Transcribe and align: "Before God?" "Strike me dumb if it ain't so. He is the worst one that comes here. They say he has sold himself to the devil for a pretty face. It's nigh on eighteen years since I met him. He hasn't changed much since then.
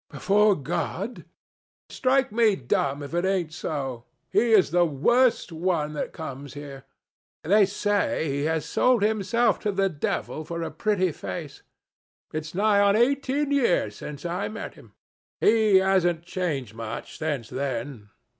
"Before 0.09 0.55
God?" 0.55 1.25
"Strike 1.89 2.31
me 2.31 2.55
dumb 2.55 3.03
if 3.03 3.13
it 3.13 3.23
ain't 3.23 3.53
so. 3.53 4.05
He 4.31 4.51
is 4.51 4.71
the 4.71 4.83
worst 4.83 5.51
one 5.51 5.93
that 5.93 6.11
comes 6.11 6.55
here. 6.55 6.85
They 7.43 7.67
say 7.67 8.27
he 8.27 8.45
has 8.45 8.65
sold 8.65 9.03
himself 9.03 9.59
to 9.59 9.71
the 9.71 9.89
devil 9.89 10.43
for 10.43 10.63
a 10.63 10.71
pretty 10.71 11.11
face. 11.11 11.61
It's 12.33 12.55
nigh 12.55 12.79
on 12.79 12.95
eighteen 12.95 13.51
years 13.51 13.95
since 13.95 14.25
I 14.25 14.47
met 14.47 14.73
him. 14.73 14.93
He 15.39 15.75
hasn't 15.75 16.23
changed 16.23 16.73
much 16.73 17.19
since 17.19 17.47
then. 17.49 18.09